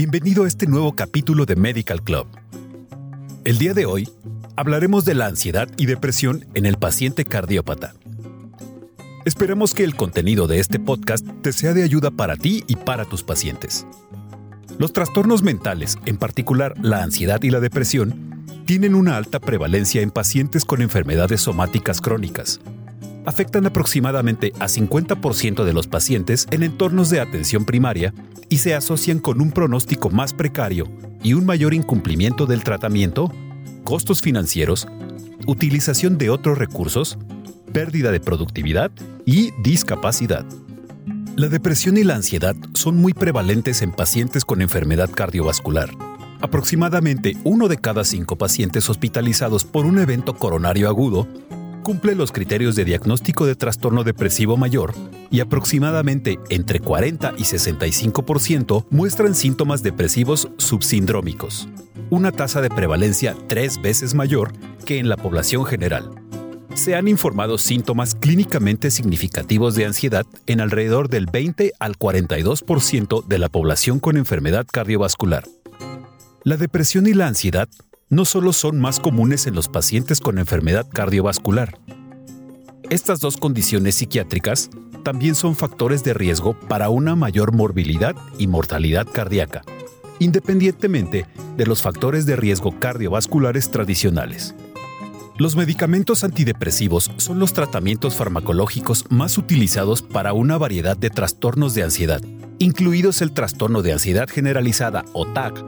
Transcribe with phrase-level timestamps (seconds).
[0.00, 2.26] Bienvenido a este nuevo capítulo de Medical Club.
[3.44, 4.08] El día de hoy
[4.56, 7.92] hablaremos de la ansiedad y depresión en el paciente cardiópata.
[9.26, 13.04] Esperamos que el contenido de este podcast te sea de ayuda para ti y para
[13.04, 13.86] tus pacientes.
[14.78, 20.12] Los trastornos mentales, en particular la ansiedad y la depresión, tienen una alta prevalencia en
[20.12, 22.58] pacientes con enfermedades somáticas crónicas.
[23.26, 28.14] Afectan aproximadamente a 50% de los pacientes en entornos de atención primaria
[28.48, 30.88] y se asocian con un pronóstico más precario
[31.22, 33.30] y un mayor incumplimiento del tratamiento,
[33.84, 34.88] costos financieros,
[35.46, 37.18] utilización de otros recursos,
[37.72, 38.90] pérdida de productividad
[39.26, 40.46] y discapacidad.
[41.36, 45.90] La depresión y la ansiedad son muy prevalentes en pacientes con enfermedad cardiovascular.
[46.40, 51.28] Aproximadamente uno de cada cinco pacientes hospitalizados por un evento coronario agudo
[51.82, 54.94] cumple los criterios de diagnóstico de trastorno depresivo mayor
[55.30, 61.68] y aproximadamente entre 40 y 65% muestran síntomas depresivos subsindrómicos,
[62.10, 64.52] una tasa de prevalencia tres veces mayor
[64.84, 66.10] que en la población general.
[66.74, 73.38] Se han informado síntomas clínicamente significativos de ansiedad en alrededor del 20 al 42% de
[73.38, 75.44] la población con enfermedad cardiovascular.
[76.44, 77.68] La depresión y la ansiedad
[78.10, 81.78] no solo son más comunes en los pacientes con enfermedad cardiovascular.
[82.90, 84.68] Estas dos condiciones psiquiátricas
[85.04, 89.62] también son factores de riesgo para una mayor morbilidad y mortalidad cardíaca,
[90.18, 91.24] independientemente
[91.56, 94.56] de los factores de riesgo cardiovasculares tradicionales.
[95.38, 101.84] Los medicamentos antidepresivos son los tratamientos farmacológicos más utilizados para una variedad de trastornos de
[101.84, 102.20] ansiedad,
[102.58, 105.64] incluidos el trastorno de ansiedad generalizada o TAC,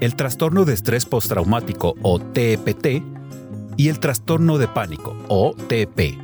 [0.00, 3.02] el trastorno de estrés postraumático o TEPT
[3.76, 6.18] y el trastorno de pánico o TP.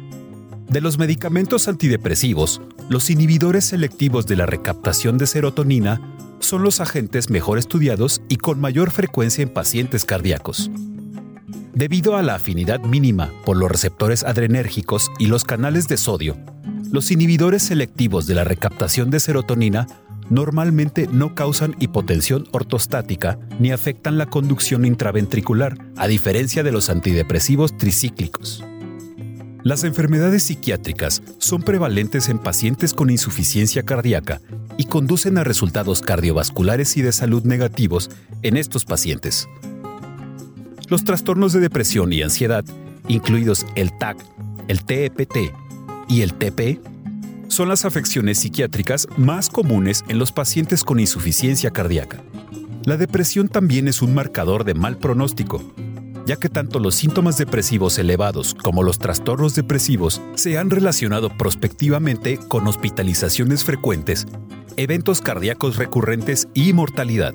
[0.68, 6.00] De los medicamentos antidepresivos, los inhibidores selectivos de la recaptación de serotonina
[6.40, 10.70] son los agentes mejor estudiados y con mayor frecuencia en pacientes cardíacos.
[11.72, 16.36] Debido a la afinidad mínima por los receptores adrenérgicos y los canales de sodio,
[16.90, 19.86] los inhibidores selectivos de la recaptación de serotonina
[20.30, 27.76] normalmente no causan hipotensión ortostática ni afectan la conducción intraventricular, a diferencia de los antidepresivos
[27.76, 28.64] tricíclicos.
[29.62, 34.40] Las enfermedades psiquiátricas son prevalentes en pacientes con insuficiencia cardíaca
[34.78, 38.10] y conducen a resultados cardiovasculares y de salud negativos
[38.42, 39.48] en estos pacientes.
[40.88, 42.64] Los trastornos de depresión y ansiedad,
[43.08, 44.18] incluidos el TAC,
[44.68, 45.36] el TEPT
[46.08, 46.80] y el TP,
[47.48, 52.22] son las afecciones psiquiátricas más comunes en los pacientes con insuficiencia cardíaca.
[52.84, 55.62] La depresión también es un marcador de mal pronóstico,
[56.26, 62.38] ya que tanto los síntomas depresivos elevados como los trastornos depresivos se han relacionado prospectivamente
[62.38, 64.26] con hospitalizaciones frecuentes,
[64.76, 67.34] eventos cardíacos recurrentes y mortalidad.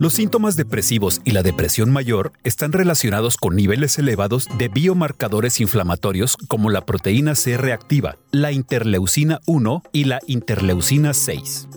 [0.00, 6.38] Los síntomas depresivos y la depresión mayor están relacionados con niveles elevados de biomarcadores inflamatorios
[6.48, 11.68] como la proteína C reactiva, la interleucina 1 y la interleucina 6.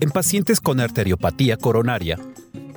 [0.00, 2.18] En pacientes con arteriopatía coronaria,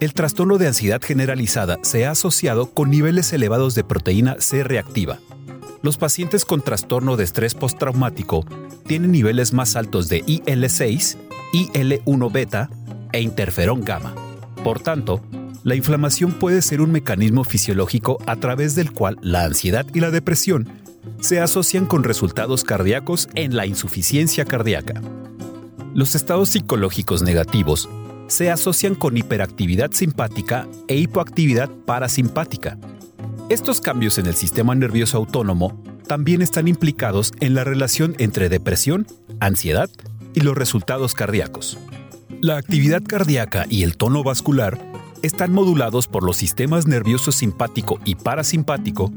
[0.02, 5.18] el trastorno de ansiedad generalizada se ha asociado con niveles elevados de proteína C reactiva.
[5.82, 8.46] Los pacientes con trastorno de estrés postraumático
[8.86, 11.16] tienen niveles más altos de IL6,
[11.54, 12.70] IL1 beta
[13.14, 14.14] e interferón gamma.
[14.64, 15.22] Por tanto,
[15.64, 20.10] la inflamación puede ser un mecanismo fisiológico a través del cual la ansiedad y la
[20.10, 20.70] depresión
[21.20, 25.02] se asocian con resultados cardíacos en la insuficiencia cardíaca.
[25.94, 27.90] Los estados psicológicos negativos
[28.28, 32.78] se asocian con hiperactividad simpática e hipoactividad parasimpática.
[33.50, 39.08] Estos cambios en el sistema nervioso autónomo también están implicados en la relación entre depresión,
[39.40, 39.90] ansiedad
[40.34, 41.78] y los resultados cardíacos.
[42.44, 44.78] La actividad cardíaca y el tono vascular
[45.22, 49.14] están modulados por los sistemas nervioso simpático y parasimpático.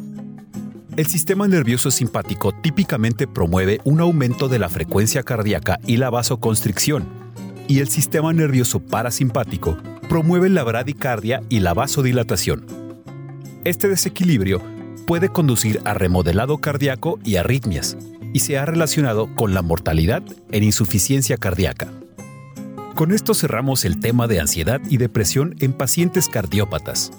[0.97, 7.09] El sistema nervioso simpático típicamente promueve un aumento de la frecuencia cardíaca y la vasoconstricción,
[7.67, 9.77] y el sistema nervioso parasimpático
[10.09, 12.65] promueve la bradicardia y la vasodilatación.
[13.65, 14.63] Este desequilibrio
[15.05, 17.97] puede conducir a remodelado cardíaco y arritmias,
[18.33, 20.23] y se ha relacionado con la mortalidad
[20.53, 21.89] en insuficiencia cardíaca.
[22.97, 27.13] Con esto cerramos el tema de ansiedad y depresión en pacientes cardiópatas.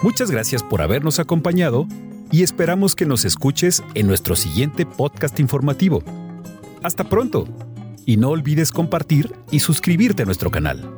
[0.00, 1.88] Muchas gracias por habernos acompañado
[2.30, 6.04] y esperamos que nos escuches en nuestro siguiente podcast informativo.
[6.84, 7.48] Hasta pronto
[8.06, 10.88] y no olvides compartir y suscribirte a nuestro canal.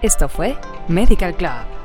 [0.00, 0.56] Esto fue
[0.88, 1.81] Medical Club